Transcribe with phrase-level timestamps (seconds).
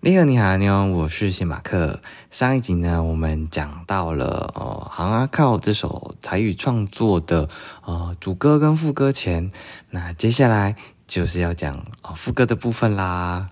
[0.00, 2.00] 你好，你好，你好，我是谢马克。
[2.30, 7.48] 上一集呢，我们讲到了呃《行阿靠》这首才语创作的
[7.82, 9.50] 呃主歌跟副歌前，
[9.90, 11.82] 那接下来就是要讲
[12.14, 13.48] 副歌的部分啦。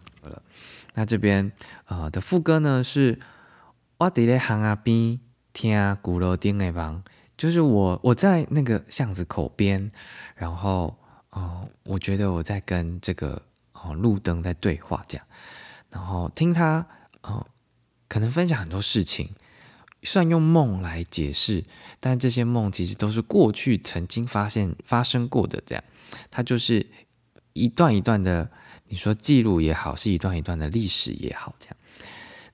[0.93, 1.51] 那这边
[1.87, 3.19] 呃的副歌呢是
[3.97, 5.19] 我伫咧巷阿边
[5.55, 7.03] 听鼓楼顶的房，
[7.39, 9.91] 就是我我在那个巷子口边，
[10.37, 10.99] 然后
[11.31, 13.43] 哦，我觉得我在跟这个
[13.73, 15.27] 哦路灯在对话这样。
[15.95, 16.85] 然后听他，
[17.23, 17.47] 哦，
[18.09, 19.31] 可能分享很多事情，
[20.03, 21.63] 虽然用梦来解释，
[22.01, 25.63] 但这些梦其实都是过去曾经发现发生过的。
[25.65, 25.85] 这样，
[26.33, 26.85] 它就是
[27.53, 28.51] 一段一段的，
[28.89, 31.77] 你说记录也好，是一段一段的历史也好，这样。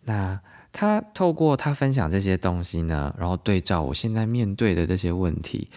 [0.02, 0.38] 那
[0.70, 5.70] 他透过他分享这些东西呢，然后对照我现在面对的这些问题，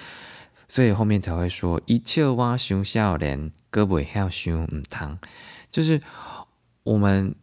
[0.68, 5.18] 所以后面才会说一切挖熊笑脸，胳膊还要熊唔汤，
[5.72, 6.02] 就是
[6.84, 7.34] 我们。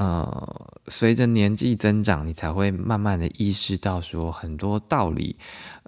[0.00, 5.36] 呃，随着年纪增长，你才会慢慢的意识到，说很多道理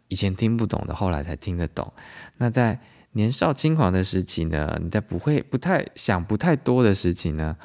[0.09, 1.91] 以前听不懂的，后来才听得懂。
[2.37, 2.79] 那在
[3.13, 7.57] 年少轻狂的时期呢，你在不会不太想不太多的事情呢，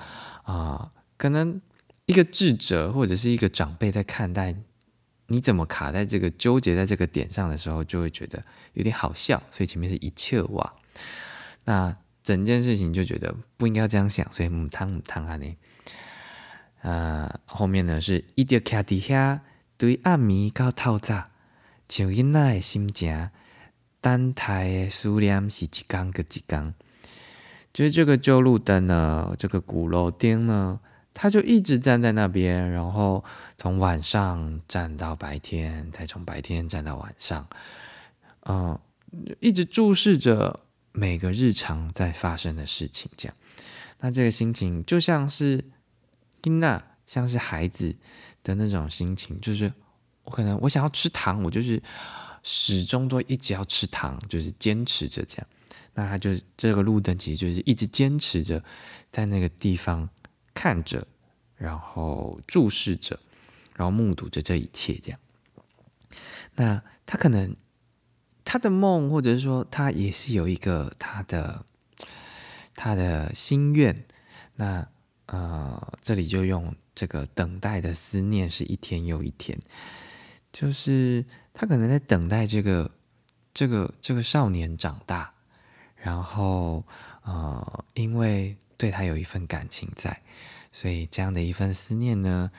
[0.44, 1.60] 啊，可能
[2.06, 4.56] 一个智者或者是一个长辈在看待
[5.26, 9.44] 你怎么卡在这个纠结在这个点上的时候，就会觉得有点好笑。
[9.52, 10.74] 所以前面是一切哇，
[11.66, 15.58] 那整件事情就觉得不应该这样想，所以母汤母汤啊你。
[16.88, 19.42] 啊，后面呢是一直徛伫遐，
[19.78, 21.26] 对暗暝到透早，
[21.90, 23.30] 像囡仔的心情，
[24.00, 26.74] 等待的思念是一缸个一缸。
[27.74, 30.80] 就是这个旧路灯呢，这个鼓楼钉呢，
[31.14, 33.26] 它就一直站在那边，然后
[33.58, 37.46] 从晚上站到白天，再从白天站到晚上，
[38.46, 38.80] 嗯，
[39.42, 40.62] 一直注视着
[40.94, 43.12] 每个日常在发生的事情。
[43.18, 43.36] 这样，
[44.00, 45.66] 那这个心情就像是。
[46.50, 47.96] 那像是孩子
[48.44, 49.72] 的那种心情，就是
[50.24, 51.82] 我可能我想要吃糖，我就是
[52.44, 55.48] 始终都一直要吃糖，就是坚持着这样。
[55.94, 58.64] 那他就这个路灯其实就是一直坚持着
[59.12, 60.10] 在那个地方
[60.54, 61.08] 看着，
[61.56, 63.20] 然后注视着，
[63.76, 65.20] 然后目睹着这一切这样。
[66.56, 67.56] 那他可能
[68.44, 71.66] 他的梦，或者是说他也是有一个他的
[72.76, 74.06] 他的心愿，
[74.56, 74.88] 那。
[75.28, 79.58] 呃，这里就用这个等待的思念是一天又一天，
[80.52, 81.24] 就是
[81.54, 82.90] 他可能在等待这个
[83.54, 85.34] 这个这个少年长大，
[85.96, 86.84] 然后
[87.24, 90.22] 呃，因为对他有一份感情在，
[90.72, 92.50] 所以这样的一份思念呢，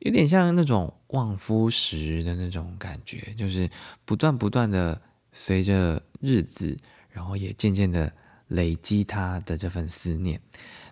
[0.00, 3.70] 有点像那种望夫石的那种感觉，就是
[4.04, 5.00] 不断不断的
[5.32, 6.76] 随着日子，
[7.10, 8.12] 然后也渐渐的
[8.48, 10.40] 累积他的这份思念。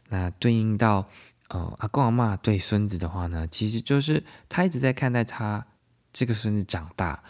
[0.08, 1.06] 那对应到，
[1.48, 5.66] 呃，阿公阿妈对孙子的话呢，其实就是他一直在看待他
[6.12, 7.22] 这个孙子长大，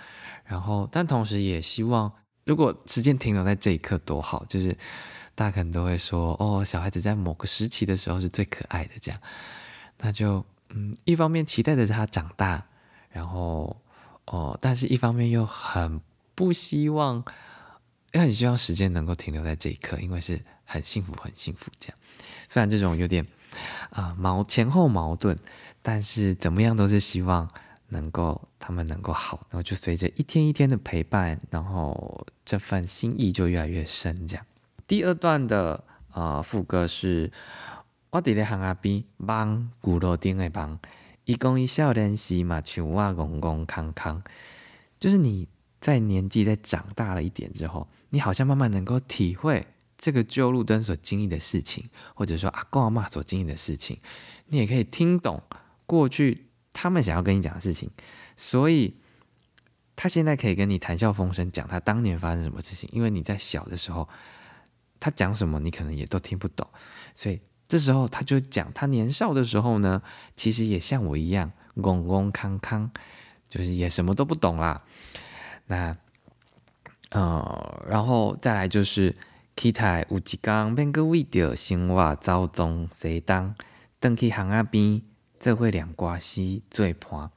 [0.45, 2.13] 然后但同时也希望，
[2.45, 4.77] 如果时间停留在这一刻多好，就是
[5.35, 9.21] 大家可能都会说，哦，小孩子在某个时期的时候是最可爱的，这样，
[9.99, 12.67] 那就嗯，一方面期待着他长大，
[13.11, 13.77] 然后
[14.27, 16.01] 哦，但是一方面又很
[16.35, 17.25] 不希望，
[18.16, 20.41] 也很希望时间能够停留在这一刻，因为是。
[20.69, 21.97] 很幸福，很幸福，这样。
[22.49, 23.25] 虽然这种有点
[23.91, 25.38] 啊矛前后矛盾，
[25.81, 27.49] 但是怎么样都是希望
[27.91, 34.27] 能够他们能够好，然后就随着一天一天的陪伴，然后这份心意就越来越深。
[34.27, 34.44] 这样。
[34.88, 35.84] 第二段的
[36.15, 37.31] 呃副歌是：
[38.10, 40.77] 我伫咧巷阿边帮古楼顶的帮，
[41.27, 44.21] 伊讲伊少年时嘛像我戆戆康康，
[44.98, 45.47] 就是你
[45.81, 49.66] 在年纪在长大了一点之后，你好像慢慢能够体会。
[49.99, 53.99] 这个旧路灯所经历的事情，或者说阿公阿妈所经历的事情，
[54.47, 55.43] 你也可以听懂
[55.87, 57.91] 过去他们想要跟你讲的事情，
[58.37, 58.94] 所以
[59.97, 62.88] 他现在可以跟你谈笑风生，讲他当年发生什么事情。
[62.93, 64.06] 因为你在小的时候，
[65.00, 66.69] 他讲什么你可能也都听不懂，
[67.15, 70.03] 所以这时候他就讲他年少的时候呢，
[70.37, 72.91] 其实也像我一样懵懵康康，
[73.48, 74.83] 就是也什么都不懂啦。
[75.69, 75.97] 那
[77.11, 79.15] 呃，然后再来就是。
[79.59, 83.55] 期待有一天免阁为着生活走中西东，
[83.99, 85.01] 登去巷仔边，
[85.41, 87.31] 这会两瓜西最伴。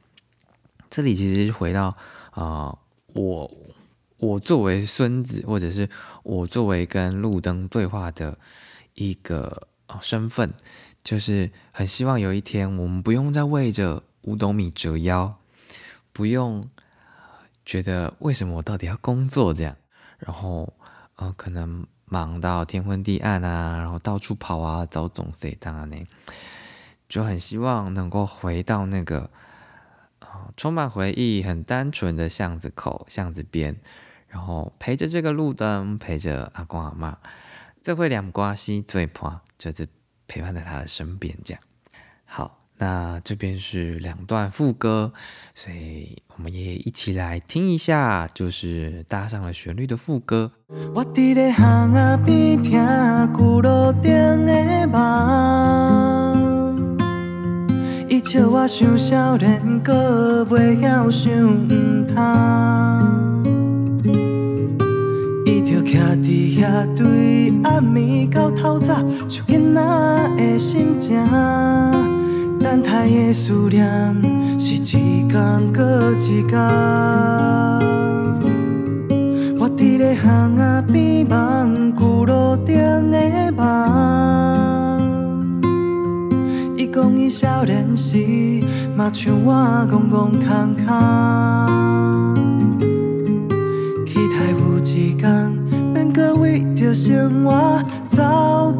[0.89, 1.95] 这里其实是回到
[2.31, 2.77] 啊，
[3.13, 3.50] 我
[4.18, 5.89] 我作为孙子，或者是
[6.24, 8.38] 我作为跟路灯对话的
[8.95, 9.69] 一个
[10.01, 10.54] 身份，
[11.01, 15.38] 就是很希望有一天我们不用再为着五斗米折腰，
[16.12, 16.68] 不用
[17.69, 19.75] 觉得为什么我到底要工作这样，
[20.18, 20.74] 然后
[21.18, 21.86] 呃可能。
[22.12, 26.07] 忙到天昏地暗啊，然后到处跑啊，找总谁当啊呢？
[27.07, 29.30] 就很希望能够回到那个
[30.18, 33.80] 啊充满回忆、很单纯的巷子口、巷子边，
[34.27, 37.16] 然后陪着这个路灯，陪着阿公阿妈，
[37.83, 39.88] 这会两瓜西最怕，就是
[40.27, 41.62] 陪伴在他的身边这样。
[42.25, 45.11] 好，那这边是两段副歌，
[45.53, 50.49] 所以我们也一起来听一下，就是搭上了旋律的副歌。
[50.95, 52.81] 我伫咧巷仔边听
[53.33, 54.13] 古路顶
[54.45, 54.97] 的梦，
[58.07, 61.33] 伊笑我想少年，搁袂晓想
[61.65, 61.67] 毋
[62.07, 62.15] 通。
[65.45, 68.95] 伊就徛伫遐对暗暝到透早，
[69.27, 69.81] 像囡仔
[70.37, 71.27] 的心情。
[72.59, 74.15] 等待的思念
[74.59, 75.27] 是一天
[75.73, 75.81] 过
[76.19, 76.59] 一天，
[79.57, 82.75] 我伫咧巷仔边望旧路顶
[83.09, 83.63] 的梦。
[86.77, 88.17] 伊讲伊少年时
[88.95, 89.53] 嘛像我
[89.89, 90.85] 戆戆空空，
[94.06, 95.23] 期待有一天
[95.94, 98.73] 免搁为着生活走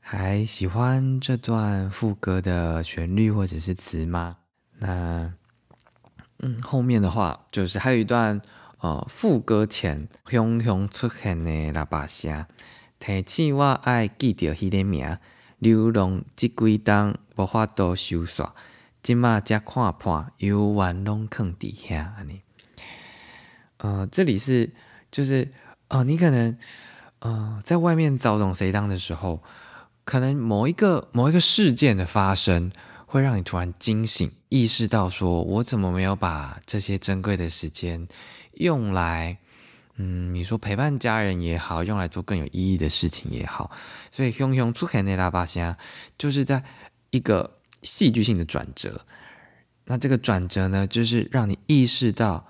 [0.00, 4.36] 还喜欢这段副歌的旋律或者是词吗？
[4.78, 5.34] 那
[6.38, 8.40] 嗯，后面的话就是还有一段
[8.78, 12.46] 呃副歌前汹汹出现的喇叭声，
[13.00, 15.18] 提醒我爱记着迄个名，
[15.58, 18.52] 流浪这几冬无法度收煞，
[19.02, 22.42] 今嘛才看破，犹原拢藏伫遐安尼。
[23.78, 24.70] 呃，这里是
[25.10, 25.50] 就是
[25.88, 26.56] 呃，你可能
[27.20, 29.42] 呃在外面找懂谁当的时候，
[30.04, 32.70] 可能某一个某一个事件的发生，
[33.06, 38.06] 会让你突然惊醒，意识到说我怎么没有把这些珍贵的时间
[38.52, 39.38] 用来，
[39.96, 43.70] 嗯，你说陪伴家人也好，用来做更有意义的事情也好，
[44.12, 45.74] 所以汹汹出现那喇叭声，
[46.18, 46.62] 就是在
[47.10, 49.06] 一个戏剧性的转折。
[49.86, 52.46] 那这个转折呢，就是让你意识到。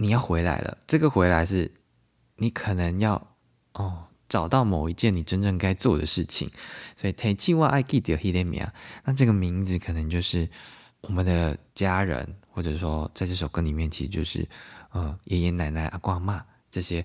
[0.00, 1.70] 你要回来了，这个回来是，
[2.36, 3.36] 你可能要
[3.74, 6.50] 哦找到某一件你真正该做的事情，
[6.96, 8.54] 所以 take what I give you h e m
[9.04, 10.48] 那这个名字可能就是
[11.02, 14.48] 我们的家人，或者说在这首歌里面，其实就是
[14.92, 17.04] 呃爷爷奶奶、阿公阿妈这些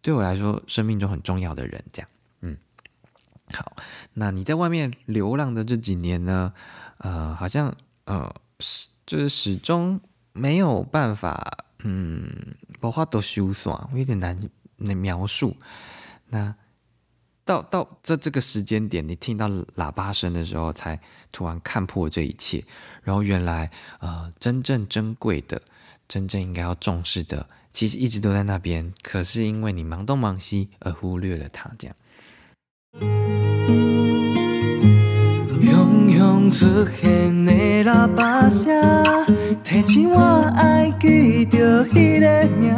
[0.00, 2.08] 对我来说生命中很重要的人，这样，
[2.42, 2.56] 嗯，
[3.52, 3.74] 好，
[4.12, 6.54] 那你在外面流浪的这几年呢，
[6.98, 7.74] 呃，好像
[8.04, 10.00] 呃始就是始终
[10.32, 11.58] 没有办法。
[11.84, 12.28] 嗯，
[12.80, 14.36] 无法都修算，我有点难
[14.78, 15.54] 难描述。
[16.28, 16.54] 那
[17.44, 20.98] 到到这这个时间点，你听到喇叭声的时候，才
[21.30, 22.64] 突然看破这一切。
[23.02, 23.70] 然后原来，
[24.00, 25.60] 呃，真正珍贵的、
[26.08, 28.90] 真正应该要重视的，其实一直都在那边。
[29.02, 31.94] 可是因为你忙东忙西而忽略了它，这样。
[36.50, 37.52] 出现的
[37.84, 39.03] 喇叭声，
[39.74, 40.20] 提醒我
[40.54, 42.72] 爱记着迄个名。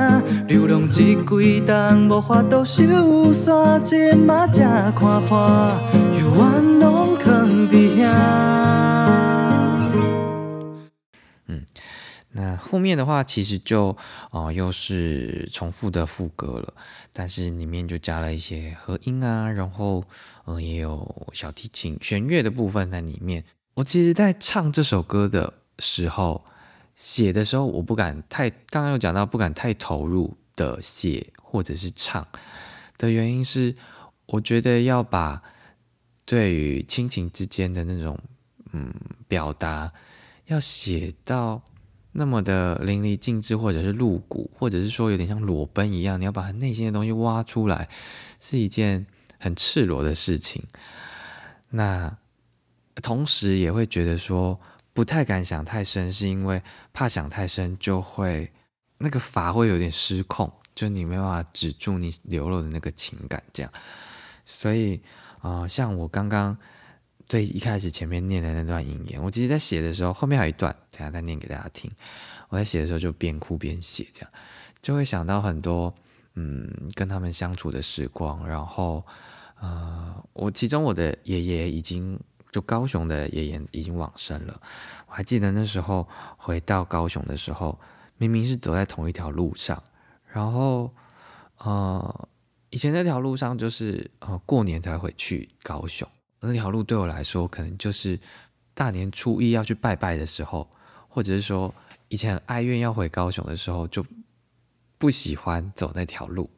[0.46, 5.78] 流浪这几冬，无法度收山，这马才看破，
[6.19, 8.08] 犹原拢藏伫遐。
[11.48, 11.66] 嗯，
[12.32, 13.94] 那后面的话其实就
[14.31, 16.72] 哦又是重复的副歌了，
[17.12, 20.03] 但是里面就加了一些和音啊，然后
[20.46, 23.44] 嗯也有小提琴弦乐的部分在里面。
[23.74, 26.43] 我其实，在唱这首歌的时候，
[26.96, 32.26] 写的时候，我不敢太，刚刚有讲到不敢太投入的写或者是唱
[32.98, 33.74] 的原因是，
[34.26, 35.41] 我觉得要把
[36.24, 38.19] 对于亲情之间的那种
[38.72, 38.93] 嗯
[39.29, 39.93] 表达，
[40.46, 41.62] 要写到
[42.12, 47.88] 那么的淋漓尽致，或者是露骨，或者是说有点像裸奔一样，你要把他内心的东西挖出来，
[48.41, 49.06] 是一件
[49.38, 50.65] 很赤裸的事情。
[51.70, 52.17] 那。
[53.03, 54.58] 同时也会觉得说
[54.96, 56.62] 不太敢想太深，是因为
[56.94, 58.50] 怕想太深就会
[58.96, 63.70] 那个法会有点失控，就你没办法止住你流露的那个情感，这样。
[64.46, 65.03] 所以
[65.43, 66.56] 啊，像我刚刚
[67.29, 71.91] 最一开始前面念的那段引言，我其实在写的时候，后面还有一段，等下再念给大家听。
[72.48, 74.31] 我在写的时候就边哭边写，这样
[74.81, 75.94] 就会想到很多
[76.36, 79.05] 嗯跟他们相处的时光，然后
[79.60, 82.19] 呃，我其中我的爷爷已经。
[82.56, 84.58] 就高雄的爷爷已经往生了，
[85.08, 86.08] 我还记得那时候
[86.39, 87.79] 回到高雄的时候，
[88.17, 89.82] 明明是走在同一条路上，
[90.32, 90.91] 然后
[91.58, 92.29] 呃，
[92.70, 96.08] 以前那条路上就是呃过年才会去高雄，
[96.41, 98.19] 那条路对我来说可能就是
[98.72, 100.67] 大年初一要去拜拜的时候，
[101.06, 101.75] 或者是说
[102.08, 104.03] 以前很哀怨要回高雄的时候，就
[104.96, 106.48] 不喜欢走那条路，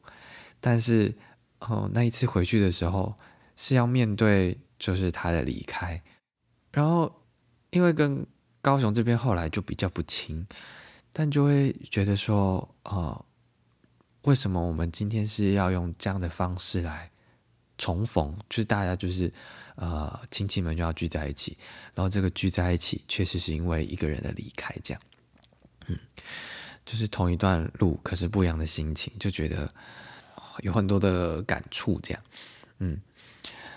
[0.60, 1.12] 但是
[1.58, 3.16] 哦，那一次回去的时候
[3.56, 6.00] 是要面对就是他的离开，
[6.70, 7.12] 然后
[7.70, 8.26] 因为跟
[8.60, 10.46] 高雄这边后来就比较不亲，
[11.12, 13.24] 但就会觉得说，哦，
[14.22, 17.10] 为什么我们今天是要用这样的方式来
[17.76, 18.36] 重逢？
[18.48, 19.32] 就是大家就是
[19.76, 21.56] 呃亲戚们就要聚在一起，
[21.94, 25.02] 然后这个聚在一起确实是因为一个人的离开，这样。
[25.86, 25.98] 嗯，
[26.84, 29.72] 就是同一段路，可是不一样的心情，就觉得
[30.60, 31.98] 有很多的感触。
[32.02, 32.22] 这样，
[32.78, 33.00] 嗯，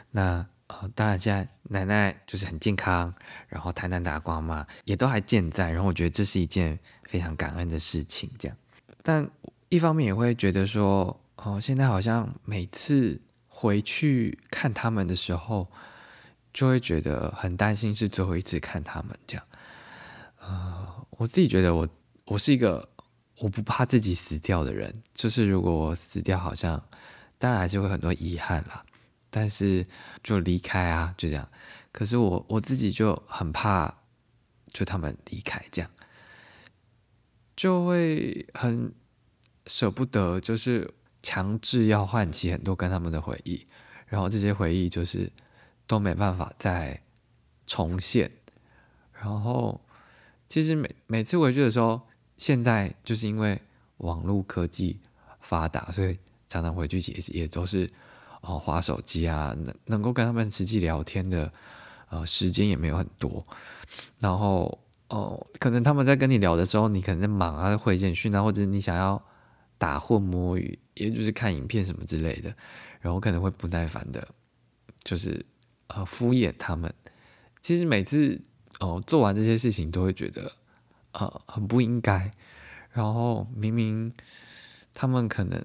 [0.09, 3.13] 那呃，当然现在奶奶就是很健康，
[3.49, 8.29] 然后台南打光嘛也都还健在，然后我觉得这是一件非常感恩的事情。
[8.39, 8.55] 这样，
[9.03, 9.29] 但
[9.67, 15.67] 一方面也会觉得说，哦，现在好像每次回去看他们的时候，
[16.53, 19.45] 就会觉得很担心是最后一次看他们这样。
[20.39, 21.87] 呃，我自己觉得我。
[22.27, 22.87] 我是一个
[23.39, 26.81] 我不怕自己死掉的人，就是如果我死掉，好像
[27.37, 28.85] 当然还是会很多遗憾啦。
[29.31, 29.83] 但是
[30.23, 31.49] 就离开啊，就这样。
[31.91, 33.91] 可是我我自己就很怕，
[34.71, 35.89] 就他们离开这样，
[37.55, 38.93] 就会很
[39.65, 43.65] 舍不得，就是强制要唤起很多跟他们的回忆，
[44.05, 45.31] 然后这些回忆就是
[45.87, 47.01] 都没办法再
[47.65, 48.31] 重现。
[49.13, 49.81] 然后
[50.47, 52.01] 其实每每次回去的时候。
[52.37, 53.61] 现在就是因为
[53.97, 54.99] 网络科技
[55.41, 56.17] 发达，所以
[56.49, 57.87] 常常回去也也都是
[58.41, 61.51] 哦划手机啊，能能够跟他们实际聊天的
[62.09, 63.45] 呃时间也没有很多。
[64.19, 64.79] 然后
[65.09, 69.21] 哦，可能他们在跟你聊的时候，你可能在忙啊，回简讯啊，或者你想要
[69.77, 72.53] 打混摸鱼，也就是看影片什么之类的，
[72.99, 74.27] 然后可能会不耐烦的，
[75.03, 75.45] 就是
[75.87, 76.93] 呃敷衍他们。
[77.61, 78.41] 其实每次
[78.79, 80.51] 哦做完这些事情，都会觉得。
[81.13, 82.31] 呃，很不应该。
[82.91, 84.13] 然后明明
[84.93, 85.61] 他们可能，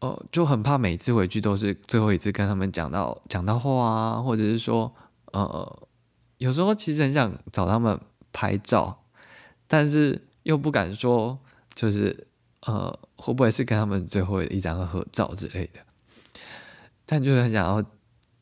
[0.00, 4.94] 呃，就很怕每次回去都是最后一次跟他们讲到讲到话啊，或者是说，
[5.32, 5.88] 呃，
[6.38, 7.98] 有时候其实很想找他们
[8.32, 9.04] 拍照，
[9.66, 11.38] 但是又不敢说，
[11.74, 12.26] 就是
[12.62, 15.80] 呃，会不会是跟他们最后一张合照之类的？
[17.04, 17.84] 但就是很想要，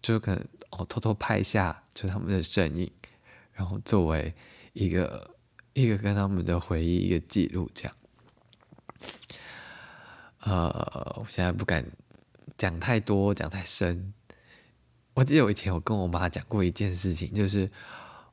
[0.03, 2.91] 就可能哦，偷偷拍下就他们的身影，
[3.53, 4.35] 然后作为
[4.73, 5.31] 一个。
[5.77, 7.95] 一个跟他们的回忆，一个记录，这样。
[10.47, 11.85] 呃，我现在不敢
[12.57, 14.15] 讲太多，讲太深。
[15.15, 17.69] 我记得我以前有跟我妈讲过一件事情，就是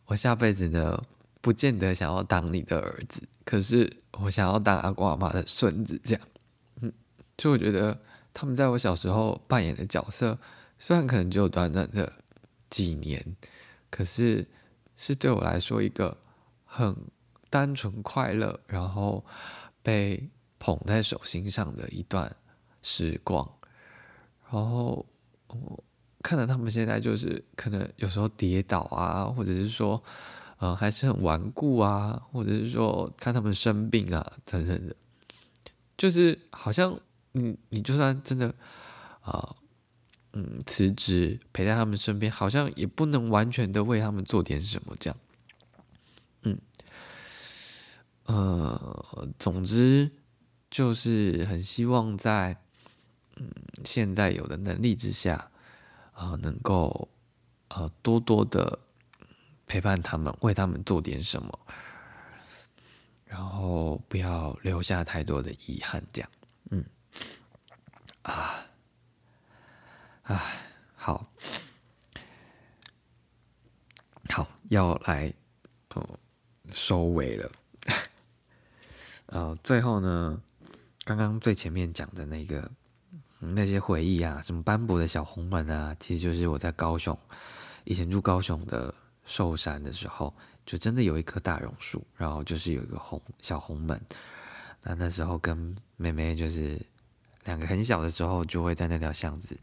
[0.05, 1.03] 我下辈子呢，
[1.41, 6.24] 不见得想要当你的儿子，可是我想要当阿公阿妈的孙子，这样。
[6.82, 6.93] 嗯，
[7.36, 8.00] 就我觉得
[8.32, 10.38] 他们在我小时候扮演的角色，
[10.77, 12.13] 虽然可能只有短短的
[12.70, 13.36] 几年，
[13.89, 14.46] 可是
[14.96, 16.17] 是对我来说一个
[16.63, 16.96] 很。
[17.50, 19.24] 单纯快乐，然后
[19.84, 20.27] 被
[20.63, 22.34] 捧在手心上的一段
[22.82, 23.46] 时光，
[24.50, 25.05] 然后
[25.48, 25.84] 我
[26.22, 30.01] 看到他们现在就是可能有时候跌倒啊，或者是说，
[30.60, 34.96] 呃，还是很顽固啊，或者是说看他们生病啊，等等的，
[35.98, 36.98] 就是好像
[37.34, 38.55] 你你就算真的
[39.20, 39.58] 啊，
[40.32, 45.20] 嗯，辞职陪在他们身边，好像也不能完全的为他们做点什么这样。
[46.43, 46.58] 嗯。
[48.27, 50.10] 呃，总之
[50.74, 52.58] 就是很希望在
[53.36, 53.48] 嗯
[53.86, 55.51] 现在有的能力之下，
[56.13, 57.10] 啊，能够
[57.68, 58.80] 呃多多的
[59.68, 61.60] 陪伴他们，为他们做点什么，
[63.25, 66.30] 然后不要留下太多的遗憾，这样，
[66.72, 66.84] 嗯，
[68.24, 68.65] 啊，
[70.24, 70.44] 啊，
[70.96, 71.27] 好，
[74.27, 75.32] 好，要来
[75.94, 76.20] 哦
[76.72, 77.51] 收尾了。
[79.27, 80.42] 呃，最后呢，
[81.05, 82.69] 刚刚最前面讲的那个
[83.39, 87.17] 那些回忆啊，什么斑驳的小红门啊，其实就是我在高雄
[87.83, 88.93] 以前住高雄的
[89.25, 90.33] 寿山的时候，
[90.65, 94.00] 就真的有一棵大榕树，然后就是有一个红小红门。
[94.83, 96.81] 那那时候跟妹妹就是
[97.43, 99.57] 两个很小的时候，就会在那条巷子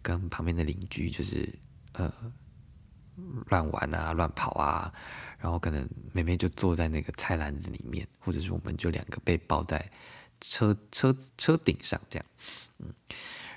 [0.00, 1.48] 跟旁边的邻居就是
[1.92, 2.12] 呃
[3.48, 4.92] 乱玩啊，乱跑啊。
[5.38, 9.90] 然后可能妹妹就坐在那个菜篮子里面，或者是我们就两个被抱在
[10.40, 12.26] 车车车顶上这样，
[12.78, 12.92] 嗯，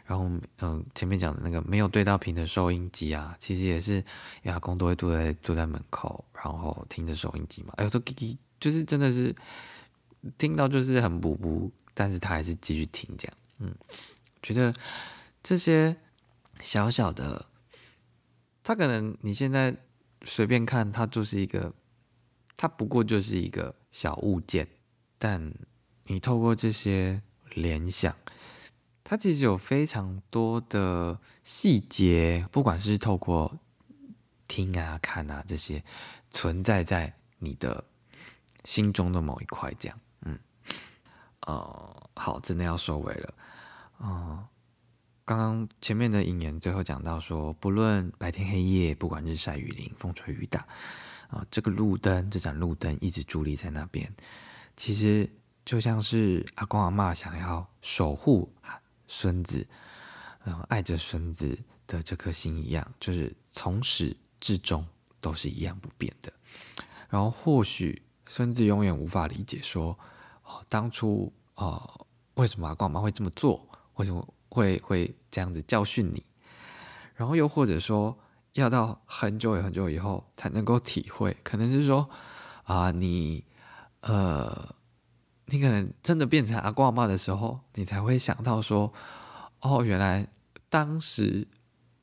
[0.06, 0.30] 然后
[0.60, 4.04] 嗯前面讲的那个没有对到屏的收音机啊，其实也是
[4.44, 9.36] 阿公都会坐在坐在门口，然后听着收音机嘛，有时候滴滴 就是真的是
[10.38, 13.76] 听到就是很补补，但是他还是继续听这样，嗯，
[14.42, 14.74] 觉得
[15.44, 15.96] 这些
[16.60, 17.46] 小小的，
[18.64, 19.76] 他可能你现在。
[20.26, 21.72] 随便看，它就是一个，
[22.58, 24.68] 它不过就是一个小物件，
[25.20, 25.54] 但
[26.08, 27.22] 你透过这些
[27.54, 28.16] 联想，
[29.04, 33.58] 它其实有非常多的细节，不管是透过
[34.48, 35.84] 听啊、看啊这些，
[36.32, 37.84] 存在在你的
[38.64, 40.40] 心中的某一块，这样，嗯，
[41.42, 43.34] 呃，好，真的要收尾了，
[44.00, 44.46] 嗯。
[45.26, 50.66] 刚刚前面的引言最后讲到说，不论白天黑夜，不管日晒雨淋、风吹雨打，
[51.28, 54.10] 啊，这个路灯，这盏路灯一直伫立在那边，
[54.78, 55.30] 其实
[55.68, 58.50] 就像是阿公阿妈想要守护
[59.06, 59.68] 孙子，
[60.46, 64.88] 然后爱着孙子的这颗心一样，就是从始至终
[65.20, 66.32] 都是一样不变的。
[67.10, 70.00] 然后或许孙子永远无法理解说，
[70.44, 73.68] 哦，当初哦，为什么阿公阿妈会这么做？
[73.96, 74.26] 为什么？
[74.50, 76.24] 会会这样子教训你，
[77.16, 78.18] 然后又或者说
[78.54, 82.10] 要到很久很久以后才能够体会，可能是说
[82.64, 83.44] 啊，你
[84.00, 84.74] 呃，
[85.48, 88.94] 你可能真的变成阿公阿妈的时候，你才会想到说，
[89.60, 90.28] 哦，原来
[90.70, 91.48] 当时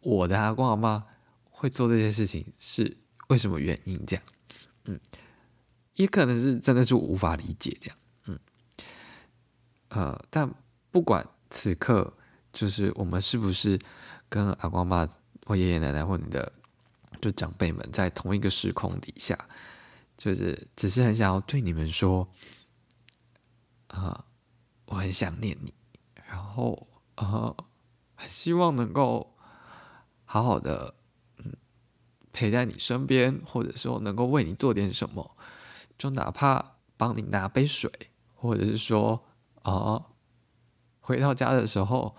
[0.01, 1.05] 我的阿公阿妈
[1.51, 2.97] 会做这些事情是
[3.29, 4.05] 为什么原因？
[4.07, 4.25] 这样，
[4.85, 5.01] 嗯，
[5.95, 7.97] 也可能是真的是无法理解这样，
[8.27, 8.39] 嗯，
[9.89, 10.53] 呃，但
[10.91, 12.13] 不管此刻。
[12.55, 13.77] 就是我们是不是
[14.29, 15.09] 跟阿公阿妈
[15.45, 16.53] 或爷爷奶奶或你的
[17.21, 19.37] 就长辈们在同一个时空底下，
[20.17, 22.29] 就是只是很想要对你们说，
[23.88, 24.25] 啊，
[24.87, 25.73] 我很想念你，
[26.14, 27.55] 然后啊，
[28.14, 29.37] 很希望能够
[30.25, 30.95] 好好的
[31.38, 31.57] 嗯
[32.33, 35.37] 陪在你身边，或者说能够为你做点什么，
[35.97, 37.91] 就哪怕帮你拿杯水，
[38.35, 39.25] 或者是说
[39.62, 40.07] 啊，
[41.00, 42.17] 回到家的时候。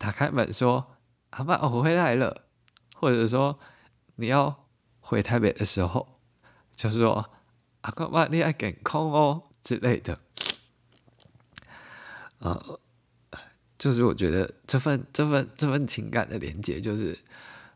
[0.00, 0.94] 打开门说
[1.30, 2.44] ：“阿妈，我回来了。”
[2.94, 3.58] 或者说
[4.14, 4.68] 你要
[5.00, 6.20] 回台北的时候，
[6.76, 7.28] 就是说
[7.82, 10.16] ：“阿公妈，你爱健康哦”之类的。
[12.38, 12.80] 呃，
[13.78, 17.18] 就是我觉得这份这份这份情感的连接，就是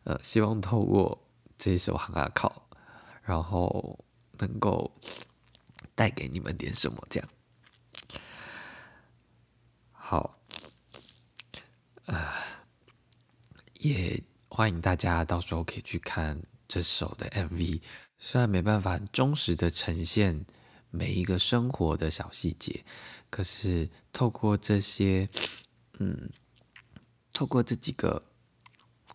[0.04, 1.18] 呃，希望透过
[1.56, 2.66] 这首《哈阿考》，
[3.22, 4.04] 然后
[4.38, 4.90] 能够
[5.94, 7.28] 带给你们点什么，这样。
[9.92, 10.38] 好。
[12.06, 12.34] 啊，
[13.78, 17.80] 也欢迎大家到时候可以去看这首的 MV。
[18.18, 20.44] 虽然没办法忠实的呈现
[20.92, 22.84] 每一个生活的小细节，
[23.28, 25.28] 可是透过这些，
[25.98, 26.30] 嗯，
[27.32, 28.22] 透过这几个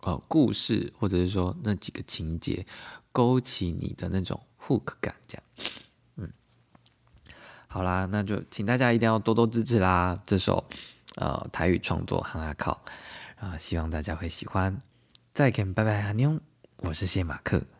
[0.02, 2.66] 呃故事，或者是说那几个情节，
[3.10, 5.44] 勾起你的那种 hook 感，这样。
[6.16, 6.30] 嗯，
[7.66, 10.68] 好啦，那就请大家一定要多多支持啦，这首。
[11.16, 12.80] 呃，台语创作哈哈靠，
[13.36, 14.80] 啊，希望大家会喜欢。
[15.34, 16.38] 再见，拜拜，阿妞，
[16.76, 17.77] 我是谢马克。